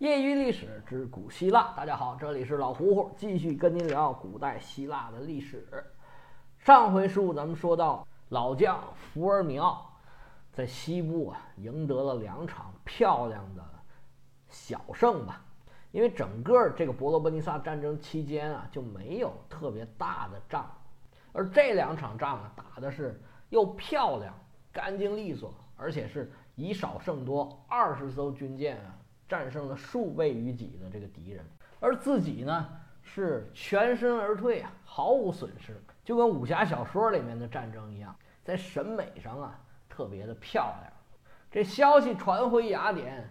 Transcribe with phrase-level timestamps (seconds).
[0.00, 5.84] 业余历史之古希腊，大家好，这里是老胡胡，继续跟您聊古代希腊的历史。
[6.56, 9.92] 上回书咱们说到，老将福尔米奥
[10.54, 13.62] 在西部啊赢得了两场漂亮的
[14.48, 15.44] 小胜吧。
[15.90, 20.64] 因为整个这个伯罗奔尼撒战争期间啊就没有特别大的仗，
[21.30, 24.32] 而这两场仗啊打的是又漂亮、
[24.72, 28.96] 干净利索，而且是以少胜多，二十艘军舰啊。
[29.30, 31.46] 战胜了数倍于己的这个敌人，
[31.78, 32.68] 而自己呢
[33.00, 38.12] 是全身而退啊，毫无损失，就跟武侠小说里面的战争一样，
[38.42, 39.56] 在审美上啊
[39.88, 40.92] 特别的漂亮。
[41.48, 43.30] 这消息传回雅典，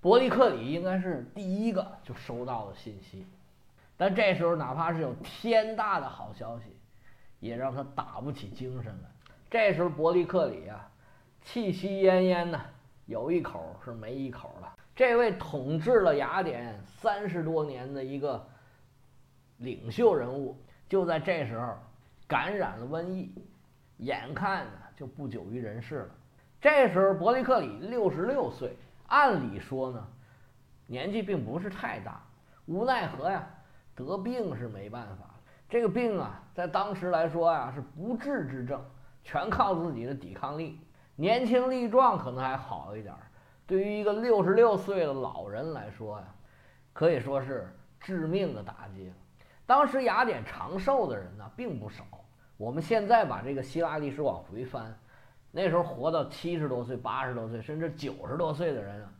[0.00, 3.24] 伯利克里应该是第一个就收到了信息，
[3.96, 6.76] 但这时候哪怕是有天大的好消息，
[7.38, 9.08] 也让他打不起精神来。
[9.48, 10.90] 这时候伯利克里啊，
[11.42, 12.60] 气息奄奄呢，
[13.06, 14.74] 有一口是没一口了。
[14.98, 18.44] 这位统治了雅典三十多年的一个
[19.58, 21.76] 领袖人物，就在这时候
[22.26, 23.32] 感染了瘟疫，
[23.98, 26.08] 眼看呢就不久于人世了。
[26.60, 28.76] 这时候伯利克里六十六岁，
[29.06, 30.04] 按理说呢
[30.88, 32.20] 年纪并不是太大，
[32.66, 33.48] 无奈何呀
[33.94, 35.32] 得病是没办法。
[35.68, 38.84] 这个病啊在当时来说呀是不治之症，
[39.22, 40.80] 全靠自己的抵抗力。
[41.14, 43.20] 年轻力壮可能还好一点儿。
[43.68, 46.24] 对于一个六十六岁的老人来说呀，
[46.94, 49.12] 可以说是致命的打击。
[49.66, 52.02] 当时雅典长寿的人呢并不少。
[52.56, 54.98] 我们现在把这个希腊历史往回翻，
[55.52, 59.12] 那时候活到七十多岁、八十多岁，甚至九十多岁的人啊，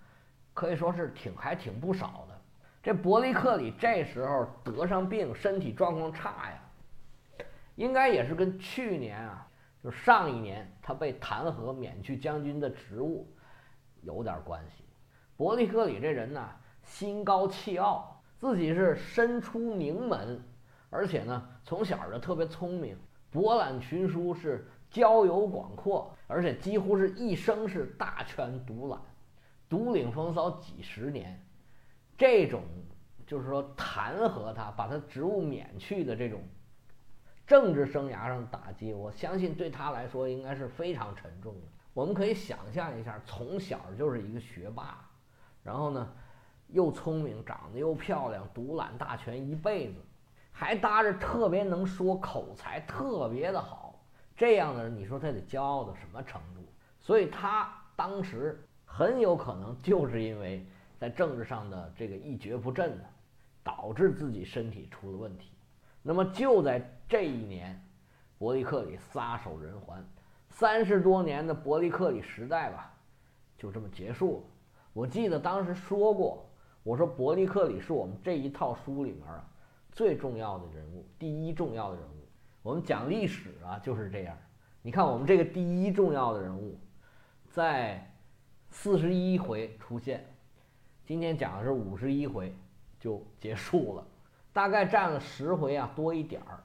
[0.54, 2.34] 可以说是挺还挺不少的。
[2.82, 9.46] 这伯利克里这时候得上病，身体状况差呀，应该也是跟去年啊，
[9.84, 13.30] 就上一年他被弹劾免去将军的职务。
[14.02, 14.84] 有点关系，
[15.36, 16.48] 伯利克里这人呢，
[16.82, 20.42] 心高气傲，自己是身出名门，
[20.90, 22.96] 而且呢，从小就特别聪明，
[23.30, 29.00] 博览群书，是交友广阔，而且几乎是一生是大权独揽，
[29.68, 31.44] 独领风骚几十年。
[32.16, 32.62] 这种
[33.26, 36.40] 就是说弹劾他，把他职务免去的这种
[37.46, 41.68] 政治生涯上打击，我相信对他来说应该是非常沉重的。
[41.98, 45.04] 我们可以想象一下，从小就是一个学霸，
[45.64, 46.08] 然后呢，
[46.68, 49.94] 又聪明，长得又漂亮，独揽大权一辈子，
[50.52, 54.00] 还搭着特别能说，口才特别的好，
[54.36, 56.64] 这样的人，你说他得骄傲到什么程度？
[57.00, 60.64] 所以他当时很有可能就是因为
[61.00, 63.04] 在政治上的这个一蹶不振呢，
[63.64, 65.50] 导致自己身体出了问题。
[66.00, 67.84] 那么就在这一年，
[68.38, 70.08] 伯利克里撒手人寰。
[70.58, 72.92] 三十多年的伯利克里时代吧，
[73.56, 74.42] 就这么结束了。
[74.92, 76.44] 我记得当时说过，
[76.82, 79.48] 我说伯利克里是我们这一套书里面啊
[79.92, 82.28] 最重要的人物，第一重要的人物。
[82.60, 84.36] 我们讲历史啊就是这样。
[84.82, 86.76] 你看我们这个第一重要的人物，
[87.48, 88.12] 在
[88.68, 90.26] 四十一回出现，
[91.06, 92.52] 今天讲的是五十一回
[92.98, 94.04] 就结束了，
[94.52, 96.58] 大概占了十回啊多一点儿。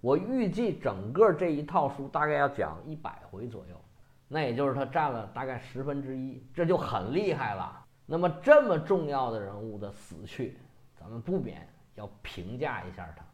[0.00, 3.80] 我预计整个这一套书大概要讲一百回左右，
[4.28, 7.84] 那也就是他占了大概十分之一，这就很厉害了。
[8.04, 10.58] 那么这么重要的人物的死去，
[11.00, 13.24] 咱们不免要评价一下他。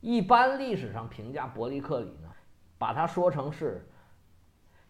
[0.00, 2.30] 一般历史上评价伯利克里呢，
[2.78, 3.84] 把他说成是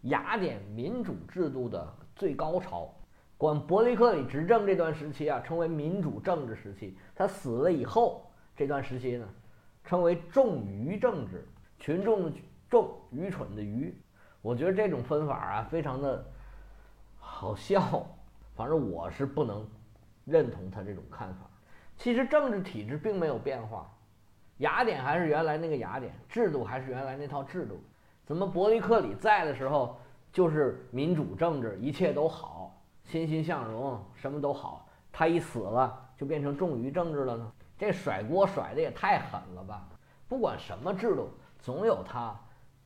[0.01, 2.93] 雅典民主制度的最高潮，
[3.37, 6.95] 管伯利克里执政这段时期啊称为民主政治时期。
[7.15, 9.27] 他死了以后这段时期呢？
[9.87, 11.47] 称为重愚政治，
[11.79, 12.31] 群众的
[12.69, 13.95] 重，愚蠢的愚。
[14.41, 16.25] 我觉得这种分法啊，非常的
[17.17, 18.05] 好笑。
[18.53, 19.65] 反正我是不能
[20.25, 21.49] 认同他这种看法。
[21.95, 23.89] 其实政治体制并没有变化，
[24.57, 27.79] 雅典还是原来那个雅典，制度还是原来那套制度。
[28.25, 29.97] 怎么伯利克里在的时候
[30.33, 34.85] 就是民主政治，一切都好，欣欣向荣，什么都好。
[35.13, 37.51] 他一死了，就变成重愚政治了呢？
[37.77, 39.87] 这甩锅甩的也太狠了吧！
[40.27, 41.29] 不管什么制度，
[41.59, 42.35] 总有它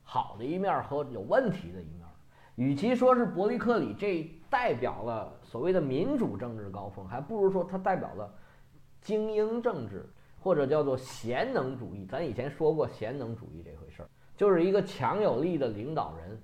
[0.02, 2.06] 好的一面和有问题的一面。
[2.56, 8.30] 与其说是伯利克里这代表了所谓的民主政治高峰，还不如说他代表了
[9.00, 10.06] 精英政治，
[10.38, 12.04] 或者叫做贤能主义。
[12.04, 16.38] 咱以前说过贤能主义这回事儿，就是一个强有力的领导人，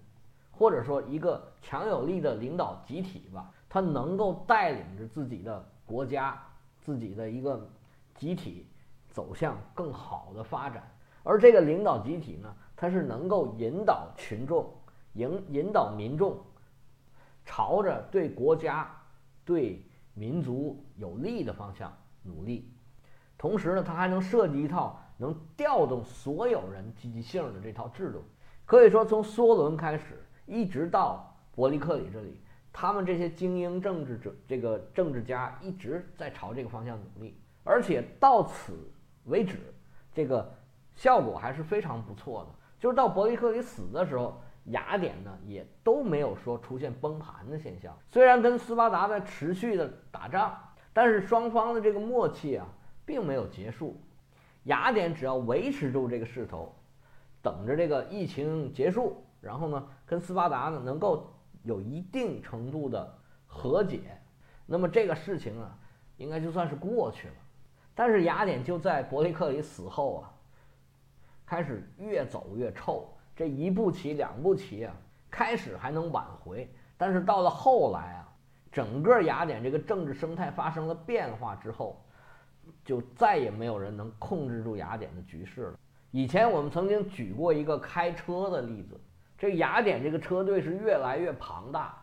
[0.50, 6.42] 或者说一个强有力的领导集体吧，他能够带领着自己的国家，
[6.80, 7.68] 自己的一个。
[8.18, 8.66] 集体
[9.08, 10.82] 走向更好的发展，
[11.22, 14.70] 而这个领导集体呢，它是能够引导群众、
[15.14, 16.36] 引引导民众，
[17.46, 18.90] 朝着对国家、
[19.44, 19.82] 对
[20.14, 22.70] 民族有利的方向努力。
[23.38, 28.24] 同时呢，它还能设计一套能调动所有人积极性的这套制度。
[28.66, 32.40] 可以说，从梭伦开始，一直到伯利克里这里，
[32.72, 38.90] 他们这些精英政治者、这个政治家一直在朝这个方向努力，而且到此
[39.24, 39.58] 为止，
[40.14, 40.50] 这个
[40.94, 42.54] 效果还是非常不错的。
[42.80, 47.94] 就是到伯利克里死的时候，雅典呢也都没有说出现崩盘的现象。
[48.08, 50.58] 虽然跟斯巴达在持续的打仗，
[50.94, 52.66] 但是双方的这个默契啊
[53.04, 54.00] 并没有结束。
[54.64, 56.74] 雅典只要维持住这个势头。
[57.42, 61.32] 等着这个疫情结束，然后呢，跟斯巴达呢能够
[61.62, 64.20] 有一定程度的和解，
[64.66, 65.78] 那么这个事情啊，
[66.16, 67.34] 应该就算是过去了。
[67.98, 70.30] 但是雅典就在伯利克里死后啊，
[71.44, 74.94] 开始越走越臭，这一步棋两步棋啊，
[75.28, 78.28] 开始还能挽回，但是到了后来啊，
[78.70, 82.00] 整个雅典这个政治生态发生了变化之后，
[82.84, 85.74] 就再也没有人能控制住雅典的局势了。
[86.12, 88.96] 以前我们曾经举过一个开车的例子，
[89.36, 92.00] 这雅典这个车队是越来越庞大，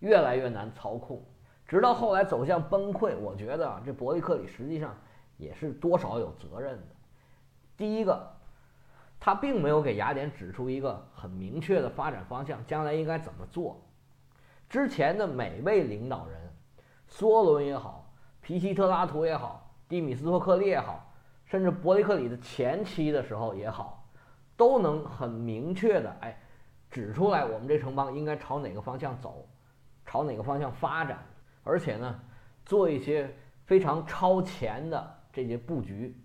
[0.00, 1.24] 越来越难操控，
[1.66, 3.16] 直到后来走向崩溃。
[3.16, 4.94] 我觉得这伯利克里实际上
[5.38, 6.86] 也是多少有责任的。
[7.76, 8.30] 第一个，
[9.18, 13.80] 他并没有给雅典指出一个很明确的发展方向，将来应该怎么做。
[14.68, 16.54] 之前的每位领导人，
[17.10, 18.12] 梭伦也好，
[18.42, 21.06] 皮西特拉图也好，蒂米斯托克利也好。
[21.46, 24.06] 甚至伯利克里的前期的时候也好，
[24.54, 26.38] 都能很明确的哎
[26.90, 29.48] 指出来我们这城邦应该朝哪个方向走，
[30.04, 31.24] 朝哪个方向发展，
[31.64, 32.20] 而且呢
[32.66, 36.16] 做一些非常超前的这些布局。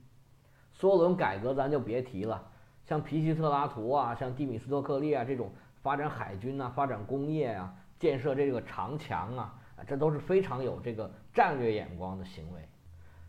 [0.75, 2.43] 梭伦改革咱就别提了，
[2.85, 5.51] 像皮西特拉图啊，像蒂米斯托克利啊这种
[5.81, 9.53] 发展海军啊、发展工业啊、建设这个长墙啊，
[9.87, 12.67] 这都是非常有这个战略眼光的行为。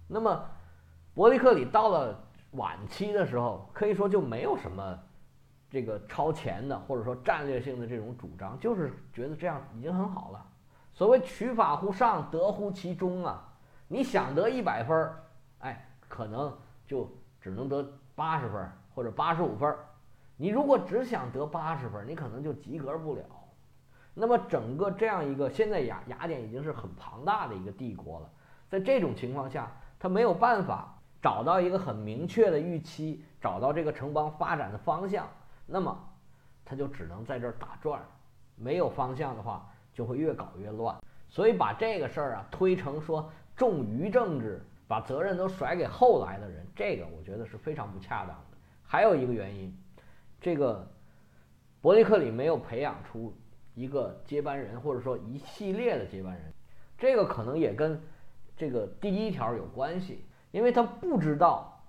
[0.08, 0.44] 那么。
[1.16, 2.20] 伯利克里到了
[2.54, 4.98] 晚期的时候，可以说就没有什么
[5.70, 10.44] 这个超前的或者说战略性的这种主张，就是觉得这样已经很好了。
[10.92, 13.48] 所谓取法乎上，得乎其中啊！
[13.86, 15.22] 你想得一百分儿，
[15.64, 16.56] 哎，可能
[16.86, 17.84] 就只能得
[18.14, 19.74] 八十分或者八十五分。
[20.36, 23.22] 你如果只想得八十分，你可能就及格不了。
[24.12, 28.30] 那么整个这样一个现在雅雅典已经是很庞大的一个帝国了，
[28.68, 30.90] 在这种情况下，他没有办法。
[31.22, 35.26] 找到一个很明确的预期，找到这个城邦发展的方向，
[35.64, 35.98] 那么
[36.66, 37.98] 他就只能在这儿打转。
[38.56, 40.94] 没有方向的话，就会越搞越乱。
[41.30, 48.58] 所以把这个事儿啊推成说重于政治，把责任都甩给后来的人，这个我觉得是非常不恰当的。
[48.82, 49.76] 还有一个原因，
[50.40, 50.86] 这个
[51.80, 53.34] 伯利克里没有培养出
[53.74, 56.52] 一个接班人，或者说一系列的接班人，
[56.98, 58.00] 这个可能也跟
[58.56, 60.24] 这个第一条有关系。
[60.52, 61.84] 因为他不知道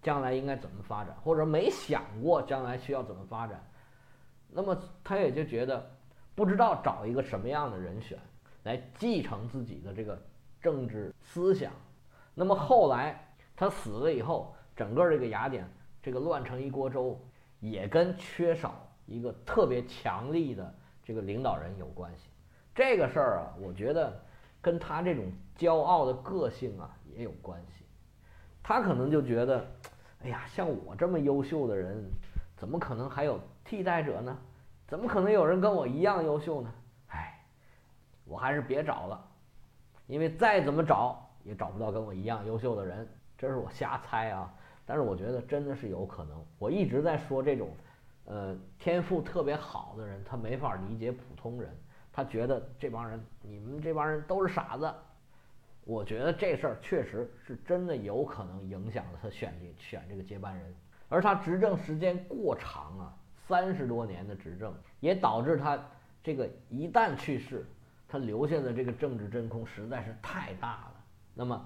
[0.00, 3.60] 将来应该怎么发展，或者没想过将来需要怎么发展，
[4.48, 5.84] 那么他也就觉得
[6.32, 8.16] 不知道找一个什么样的人选
[8.62, 10.16] 来继承自己的这个
[10.60, 11.72] 政治思想。
[12.34, 15.68] 那么后来他死了以后，整个这个雅典
[16.02, 17.18] 这个乱成一锅粥，
[17.60, 18.74] 也跟缺少
[19.06, 22.28] 一个特别强力的这个领导人有关系。
[22.74, 24.20] 这个事儿啊，我觉得
[24.60, 25.24] 跟他这种
[25.56, 27.84] 骄傲的个性啊也有关系。
[28.62, 29.64] 他可能就觉得，
[30.22, 32.04] 哎呀，像我这么优秀的人，
[32.56, 34.36] 怎么可能还有替代者呢？
[34.88, 36.72] 怎么可能有人跟我一样优秀呢？
[37.08, 37.40] 哎，
[38.24, 39.24] 我还是别找了，
[40.06, 43.08] 因为再怎么找也找不到跟我一样优秀的人。
[43.38, 44.52] 这是我瞎猜啊，
[44.86, 46.44] 但是我觉得真的是有可能。
[46.58, 47.68] 我一直在说这种，
[48.24, 51.70] 呃，天赋特别好的人，他没法理解普通人，
[52.12, 54.92] 他觉得这帮人，你们这帮人都是傻子。
[55.84, 60.74] 我觉得这事儿确实是真的有可能影响了他选这选这个接班人，
[61.10, 63.14] 而他执政时间过长啊，
[63.46, 65.78] 三十多年的执政，也导致他
[66.22, 67.66] 这个一旦去世，
[68.08, 70.93] 他留下的这个政治真空实在是太大了。
[71.34, 71.62] 那么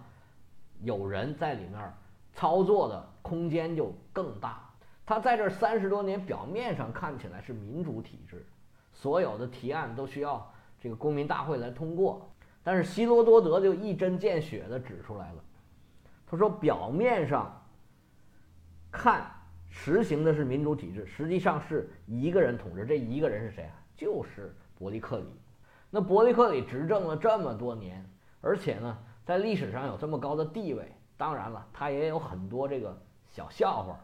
[0.81, 1.93] 有人在里面
[2.33, 4.65] 操作的空间就更大。
[5.05, 8.47] 他在这三十多年，表面上看起来是民主体制，
[8.93, 12.31] 所有的提案都需要这个公民大会来通过。
[12.63, 15.43] 但是希罗多德就一针见血地指出来了，
[16.27, 17.67] 他说：“表面上
[18.91, 19.31] 看
[19.71, 22.85] 实行的是民主体制，实际上是一个人统治。
[22.85, 23.73] 这一个人是谁啊？
[23.97, 25.27] 就是伯利克里。
[25.89, 28.05] 那伯利克里执政了这么多年，
[28.43, 28.99] 而且呢，
[29.29, 30.91] 在历史上有这么高的地位。
[31.19, 34.01] 当然了，他也有很多这个小笑话、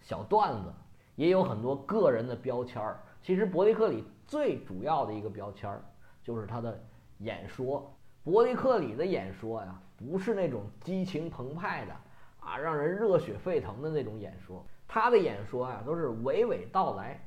[0.00, 0.72] 小段子，
[1.16, 2.98] 也有很多个人的标签儿。
[3.20, 5.84] 其实伯利克里最主要的一个标签儿
[6.22, 6.82] 就是他的。”
[7.18, 7.94] 演说
[8.24, 11.94] 伯利克里的演说呀，不是那种激情澎湃的
[12.40, 14.64] 啊，让人热血沸腾的那种演说。
[14.88, 17.22] 他的演说啊，都是娓娓道来，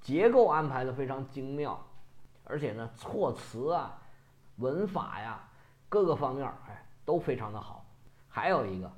[0.00, 1.78] 结构安排的非常精妙，
[2.42, 4.02] 而且呢，措辞啊、
[4.56, 5.48] 文法呀，
[5.90, 7.84] 各个方面哎都非常的好。
[8.28, 8.90] 还有一个，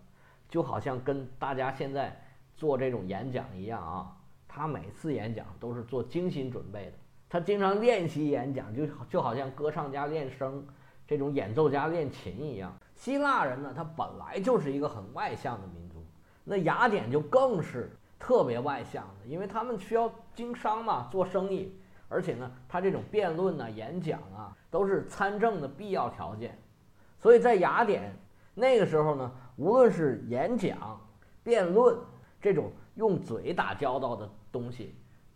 [0.49, 2.15] 就好像跟大家现在
[2.55, 4.15] 做这种演讲一样啊，
[4.47, 6.93] 他每次演讲都是做精心准备的。
[7.31, 10.65] 他经常练习演讲，就就好像歌唱家练声，
[11.09, 12.71] 这种演奏家练琴一样。
[12.95, 16.05] 希腊人呢，他本来就是一个很外向的民族，
[16.45, 21.75] 那雅典就更是特别外向的，因为他们需要经商嘛，做生意，
[22.11, 26.62] 而且呢，他这种辩论呢、演讲啊，都是参政的必要条件。
[27.23, 28.15] 所以在雅典
[28.53, 31.01] 那个时候呢，无论是演讲、
[31.43, 31.97] 辩论
[32.41, 34.95] 这种用嘴打交道的东西。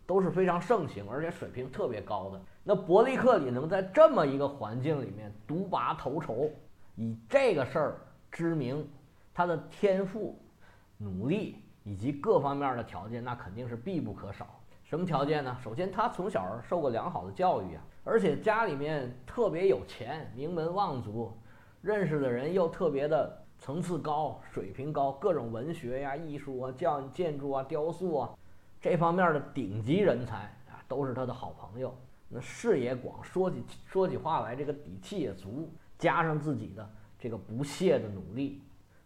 [0.09, 2.41] 都是非常盛行，而且水平特别高的。
[2.63, 6.49] 那伯利克里能在这么一个环境里面独拔头筹，
[6.95, 7.97] 以这个事儿
[8.31, 8.89] 知名，
[9.35, 10.39] 他的天赋、
[10.97, 14.47] 努力以及各方面的条件，那肯定是必不可少。
[14.85, 15.57] 什么条件呢？
[15.61, 21.37] 首先，他从小受过良好的教育啊，而且家里面特别有钱，名门望族，
[21.81, 28.35] 认识的人又特别的层次高、水平高，各种文学呀、艺术啊、教建筑啊、雕塑啊。
[28.81, 30.37] 这方面的顶级人才
[30.69, 31.97] 啊，都是他的好朋友。
[32.29, 38.61] 那视野广，说起说起话来，这个底气也足，加上自己的这个不懈的努力，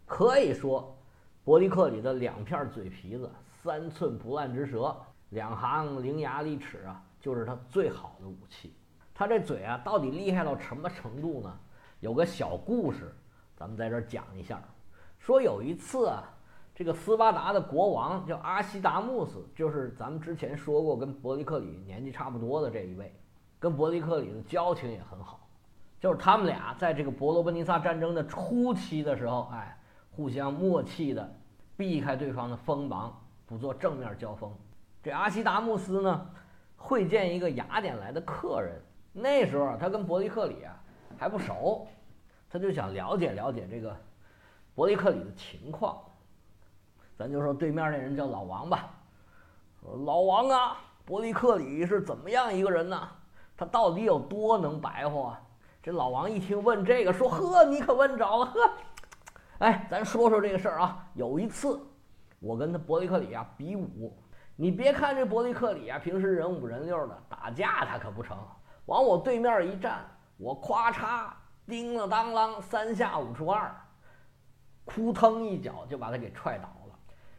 [0.05, 0.97] 可以说，
[1.43, 3.29] 伯利克里的两片嘴皮子，
[3.61, 4.95] 三寸不烂之舌，
[5.29, 8.73] 两行伶牙俐齿啊，就是他最好的武器。
[9.13, 11.59] 他这嘴啊，到底厉害到什么程度呢？
[12.01, 13.15] 有个小故事，
[13.55, 14.61] 咱们在这儿讲一下。
[15.17, 16.21] 说有一次啊。
[16.73, 23.13] 这个斯巴达的国王叫阿西达穆斯，就是咱们之前说过跟伯利克里年纪差不多的这一位，
[23.59, 25.47] 跟伯利克里的交情也很好。
[25.99, 29.77] 就是他们俩在这个伯罗奔尼撒战争的初期的时候，哎，
[30.09, 31.31] 互相默契的
[31.77, 33.15] 避开对方的锋芒，
[33.45, 34.51] 不做正面交锋。
[35.03, 36.29] 这阿西达穆斯呢，
[36.77, 38.81] 会见一个雅典来的客人，
[39.13, 40.80] 那时候他跟伯利克里啊
[41.21, 41.85] 还不熟，
[42.49, 43.95] 他就想了解了解这个
[44.73, 46.01] 伯利克里的情况。
[47.15, 48.89] 咱就说对面那人叫老王吧，
[50.03, 53.07] 老王啊，伯利克里是怎么样一个人呢？
[53.55, 55.41] 他到底有多能白活啊？
[55.83, 58.71] 这老王一听问这个，说呵，你可问着了呵。
[59.59, 61.07] 哎，咱说说这个事儿啊。
[61.13, 61.79] 有一次，
[62.39, 64.11] 我跟他伯利克里啊比武，
[64.55, 68.35] 你别看这伯利克里啊平时人五人六的，打架他可不成。
[68.87, 70.03] 往我对面一站，
[70.41, 71.27] 我咵嚓，
[71.67, 73.71] 叮了当啷三下五除二，
[74.85, 76.95] 扑腾一脚就把他给踹倒了。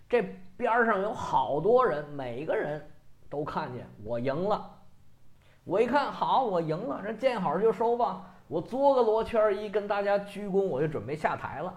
[0.09, 0.23] 这
[0.57, 2.81] 边上有好多人，每个人
[3.29, 4.71] 都看见我赢了。
[5.65, 8.25] 我一看，好，我赢了，这见好就收吧。
[8.47, 11.75] 我作个罗圈一，跟大家鞠躬，我就准备下台了。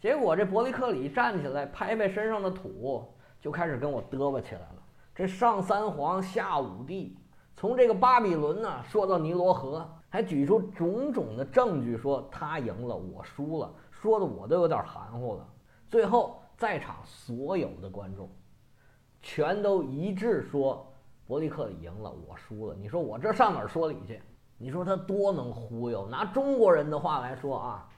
[0.00, 4.82] 结果这伯利克里站起来，拍拍身上的土，就开始跟我嘚吧起来了。
[5.14, 7.16] 这上三皇下五帝，
[7.56, 15.48] 从这个巴比伦呢说到尼罗河，还举出种种的证据，说他赢了，我输了，说的我都有点含糊了。
[15.88, 16.42] 最后。
[16.58, 18.28] 在场所有的观众，
[19.22, 20.84] 全都一致说
[21.24, 22.74] 伯利克赢了，我输了。
[22.74, 24.20] 你说我这上哪儿说理去？
[24.56, 26.08] 你说他多能忽悠？
[26.08, 27.88] 拿中国人的话来说啊，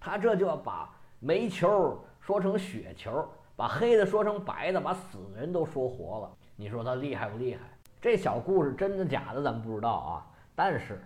[0.00, 3.22] 他这就要把煤球说成雪球，
[3.54, 6.32] 把黑的说成白的，把死人都说活了。
[6.56, 7.60] 你说他厉害不厉害？
[8.00, 10.26] 这小故事真的假的，咱不知道啊。
[10.54, 11.04] 但是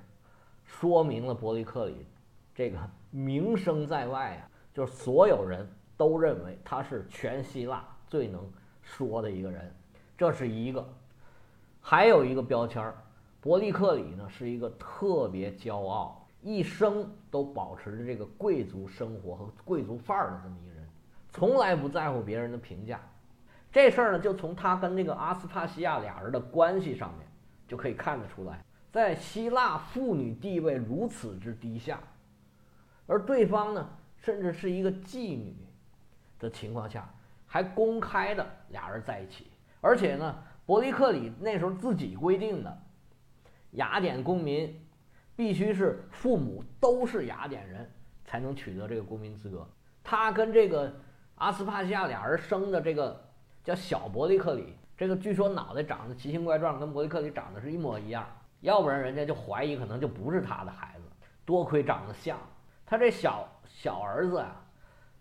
[0.78, 2.06] 说明了伯利克里
[2.54, 2.78] 这个
[3.10, 5.68] 名声在外啊，就是所有人。
[6.00, 8.50] 都认为他是全希腊最能
[8.80, 9.70] 说的一个人，
[10.16, 10.82] 这是一个。
[11.78, 12.96] 还有一个标签儿，
[13.38, 20.88] 伯利克里呢是一个特别骄傲，一生都保持着这个贵族生活和贵族范儿的这么一个人，
[21.28, 22.98] 从来不在乎别人的评价。
[23.70, 27.28] 这事儿呢，就从他跟那个阿斯帕西亚俩人的关系上面
[27.68, 32.00] 就可以看得出来，在希腊妇女地位如此之低下，
[33.06, 35.56] 而对方呢，甚至是一个妓女。
[36.38, 37.06] 的情况下，
[37.46, 39.48] 还公开的俩人在一起，
[39.82, 42.82] 而且呢，伯利克里那时候自己规定的，
[43.72, 44.74] 雅典公民
[45.36, 47.92] 必须是父母都是雅典人
[48.24, 49.68] 才能取得这个公民资格。
[50.02, 50.98] 他跟这个
[51.34, 53.22] 阿斯帕西亚俩人生的这个
[53.62, 58.26] 叫小伯利克里，这个据说脑袋长得奇形怪状，跟伯利克里长得是一模一样，
[58.60, 61.04] 要不然人家就怀疑可能就不是他的孩子。
[61.44, 62.38] 多亏长得像，
[62.86, 64.56] 他这小小儿子啊。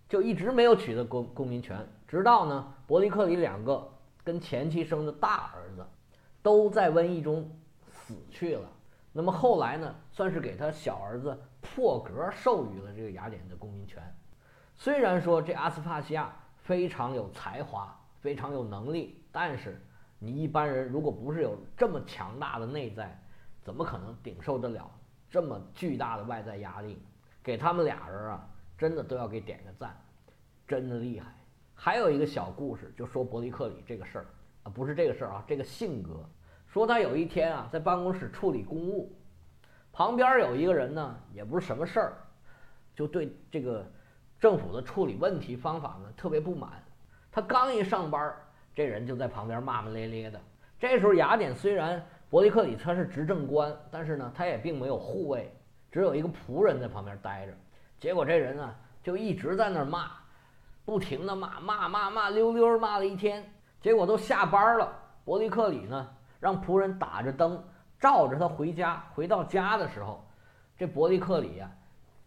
[0.08, 3.88] 就一直没有取得公公民权，直到呢，伯利克里两个
[4.24, 5.86] 跟前妻生的大儿子，
[6.42, 7.48] 都在瘟疫中
[7.92, 8.68] 死去了。
[9.14, 14.02] 那么后来呢，算是给他小儿子破格授予了这个雅典的公民权。
[14.76, 19.80] 虽然说这阿斯帕西亚非常有才华，非常有能力，但是
[20.18, 23.22] 你一般人如果不是有这么强大的内在，
[23.70, 24.90] 怎么可能顶受得了
[25.30, 27.00] 这么巨大的外在压力？
[27.44, 29.96] 给他们俩人啊，真的都要给点个赞，
[30.68, 31.32] 真的厉害。
[31.76, 34.26] 还有一个小故事，就说伯利克里这个事儿
[34.64, 36.28] 啊，不是这个事儿啊，这个性格。
[36.66, 39.16] 说他有一天啊，在办公室处理公务，
[39.94, 42.18] 旁边有一个人呢，也不是什么事儿，
[42.96, 43.86] 就对这个
[44.40, 46.84] 政府的处理问题方法呢特别不满。
[47.32, 48.36] 他刚一上班，
[48.74, 50.42] 这人就在旁边骂骂咧咧的。
[50.80, 55.52] 这时候雅典虽然伯利克里他是执政官，但是呢，他也并没有护卫，
[55.92, 57.54] 只有一个仆人在旁边待着。
[58.00, 60.12] 结果这人呢，就一直在那儿骂，
[60.86, 63.44] 不停的骂骂骂骂溜溜骂了一天。
[63.82, 64.94] 结果都下班了，
[65.26, 66.08] 伯利克里呢？
[66.40, 67.62] 让仆人打着灯
[68.00, 69.04] 照着他回家。
[69.14, 70.26] 回到家的时候，
[70.78, 71.72] 这伯利克里呀，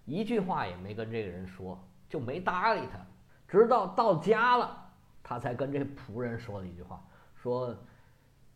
[0.05, 1.79] 一句话也没跟这个人说，
[2.09, 2.99] 就没搭理他。
[3.47, 4.77] 直到到家了，
[5.23, 7.03] 他才跟这仆人说了一句话
[7.41, 7.77] ：“说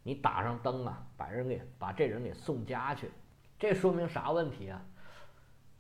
[0.07, 3.11] 你打上灯啊，把人给把这人给送家去。”
[3.59, 4.81] 这说明啥问题啊？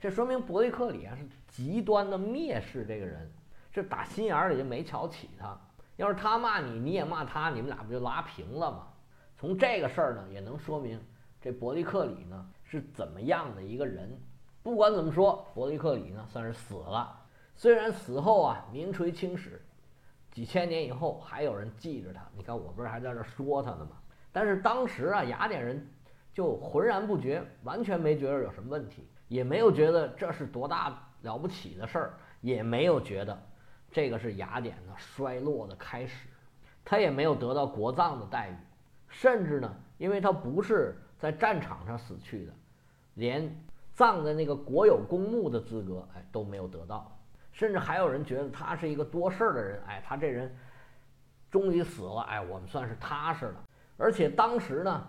[0.00, 3.30] 这说明伯利克里啊是极端的蔑视这个人，
[3.70, 5.56] 这打心眼里就没瞧起他。
[5.94, 8.88] 要是他骂你，你也骂他，你们俩不就拉平了吗？
[9.36, 11.00] 从这个事儿呢，也能说明
[11.40, 14.20] 这伯利克里呢是怎么样的一个人。
[14.64, 17.22] 不管怎么说，伯利克里呢算是死了。
[17.54, 19.64] 虽然死后啊名垂青史，
[20.32, 22.26] 几千年以后还有人记着他。
[22.34, 23.92] 你看我不是还在这说他呢吗？
[24.36, 25.82] 但是当时啊雅典人
[26.34, 33.42] 就浑然不觉，完全没觉得有什么问题，也没有觉得这是多大了不起的事儿，也没有觉得
[33.90, 36.28] 这个是雅典的衰落的开始。
[36.84, 38.54] 他也没有得到国葬的待遇。
[39.08, 42.52] 甚至呢，因为他不是在战场上死去的，
[43.14, 43.50] 连
[43.94, 47.10] 葬在那个国有公墓的资格，哎，都没有得到。
[47.52, 50.54] 甚至还有人觉得他是一个多事儿的人，哎，他这人
[51.50, 53.62] 终于死了，哎，我们算是踏实了。
[53.96, 55.06] 而且当时呢，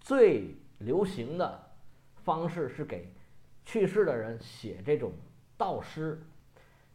[0.00, 1.70] 最流行的
[2.22, 3.12] 方式是给
[3.64, 5.12] 去世的人写这种
[5.58, 6.22] 悼诗，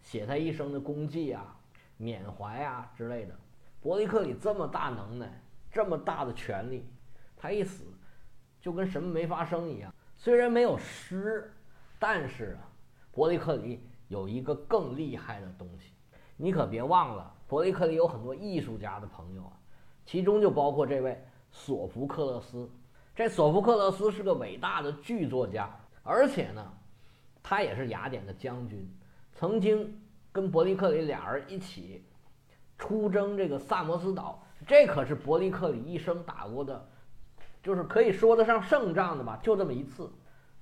[0.02, 1.56] 写他一生的功绩啊、
[1.98, 3.36] 缅怀啊之类的。
[3.82, 5.42] 伯利克里这么大能耐。
[5.70, 6.88] 这么大的权力，
[7.36, 7.84] 他一死，
[8.60, 9.94] 就跟什么没发生一样。
[10.16, 11.54] 虽然没有诗，
[12.00, 12.72] 但是啊，
[13.12, 15.92] 伯利克里有一个更厉害的东西，
[16.38, 19.60] 你可别忘了，伯利克里有很多艺术家的朋友啊，
[20.08, 22.68] 其中就包括这位索福克勒斯。
[23.14, 25.70] 这索福克勒斯是个伟大的剧作家，
[26.02, 26.66] 而且呢，
[27.44, 28.90] 他也是雅典的将军，
[29.34, 32.06] 曾经跟伯利克里俩人一起
[32.78, 34.42] 出征这个萨摩斯岛。
[34.66, 36.90] 这可是伯利克里一生打过的，
[37.62, 40.10] 就是可以说得上胜仗的吧，就这么一次，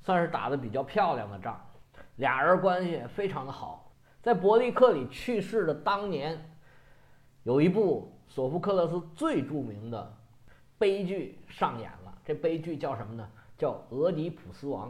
[0.02, 1.64] 算是打的比较漂亮的仗。
[2.16, 3.94] 俩人关系非常的好。
[4.24, 6.58] 在伯利克里去世的当年，
[7.44, 10.14] 有一部索福克勒斯最著名的
[10.78, 12.14] 悲剧上演了。
[12.26, 13.26] 这悲剧叫什么呢？
[13.58, 14.90] 叫《俄狄浦斯王》。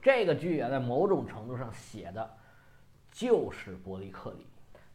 [0.00, 2.30] 这个剧啊，在某种程度上写的，
[3.12, 4.46] 就是伯利克里。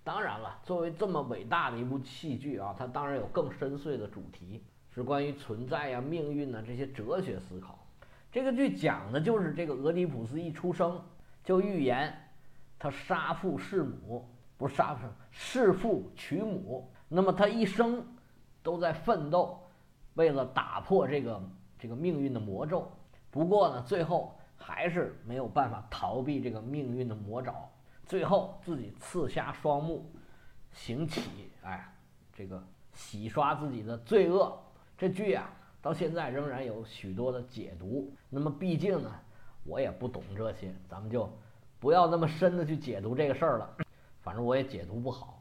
[0.03, 7.77] 当然了，作为这么伟大的一部戏剧啊，它当然有更深邃的主题，是关于存在呀、命运呐这些哲学思考。
[8.31, 10.99] 这个剧讲的就是这个俄狄浦斯一出生
[11.43, 12.11] 就预言
[12.79, 14.27] 他杀父弑母，
[14.57, 16.89] 不是杀父弑父娶母。
[17.15, 18.03] 那么他一生
[18.63, 19.59] 都在奋斗，
[20.15, 21.39] 为了打破这个
[21.77, 22.91] 这个命运的魔咒。
[23.29, 27.53] 不过呢，最后还是没有办法逃避这个命运的魔爪。
[28.07, 30.11] 最后自己刺瞎双目，
[30.71, 31.21] 行乞，
[31.61, 31.87] 哎，
[32.33, 32.61] 这个
[32.93, 34.59] 洗刷自己的罪恶。
[34.97, 35.47] 这剧啊，
[35.83, 38.11] 到现在仍然有许多的解读。
[38.27, 39.11] 那么毕竟呢，
[39.65, 41.31] 我也不懂这些，咱们就
[41.79, 43.77] 不要那么深的去解读这个事儿了。
[44.21, 45.32] 反正我也解读不好。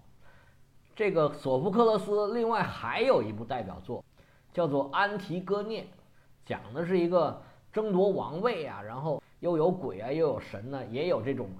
[1.03, 4.05] 这个索福克勒斯另外还有一部代表作，
[4.53, 5.83] 叫做《安提戈涅》，
[6.47, 11.51] 讲的是一个争夺王位啊，然后又有鬼啊，又有神呢，也有这种。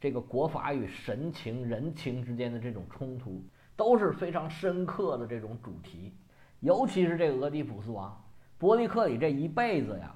[0.00, 3.40] 这个国法与神情、人情之间的这种冲突，
[3.76, 6.12] 都是非常深刻的这种主题。
[6.58, 8.20] 尤其是这个俄狄浦斯王，
[8.58, 10.12] 伯利克里这一辈子呀，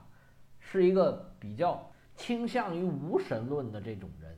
[0.59, 4.37] 是一个比较倾向于无神论的这种人，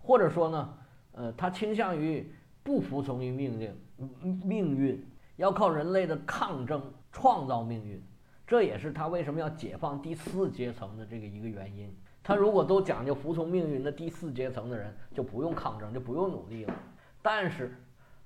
[0.00, 0.74] 或者说呢，
[1.12, 2.30] 呃，他倾向于
[2.62, 3.74] 不服从于命令、
[4.44, 5.04] 命运，
[5.36, 8.02] 要靠人类的抗争创造命运。
[8.46, 11.94] 这也是他为什么要解放第四阶层的这个一个原因。
[12.22, 16.74] 他如果都讲究服从命运，那第四阶层的人就不用抗争，就不用努力了。
[17.22, 17.74] 但是，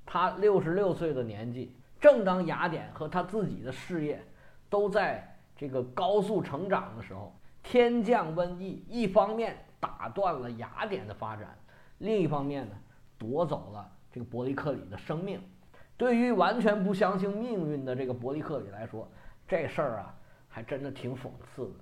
[0.05, 4.23] 他六十六岁的年纪，正当雅典和他自己的事业
[4.69, 11.57] 都在这个高速成长的时候，天降瘟疫，一方面打断了雅典的发展，
[11.99, 12.75] 另一方面呢，
[13.17, 15.43] 夺走了这个伯利克里的生命。
[15.97, 19.09] 对于完全不相信命运的这个伯利克里来说，
[19.49, 20.15] 这事儿啊，
[20.47, 21.75] 还真的挺讽刺的。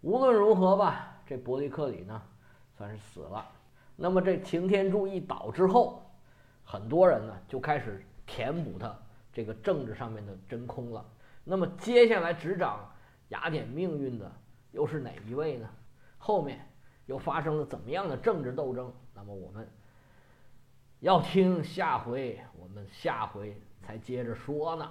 [0.00, 2.20] 无论如何吧，这伯利克里呢，
[2.76, 3.48] 算是死了。
[3.94, 6.02] 那么这擎天柱一倒之后，
[6.64, 8.92] 很多人呢就开始填补他
[9.32, 11.04] 这个政治上面的真空了。
[11.44, 12.92] 那么接下来执掌
[13.28, 14.28] 雅典命运的
[14.72, 15.68] 又是哪一位呢？
[16.18, 16.68] 后面
[17.06, 18.92] 又发生了怎么样的政治斗争？
[19.14, 19.68] 那么我们。
[21.02, 24.88] 要听下回，我们下回才接着说呢。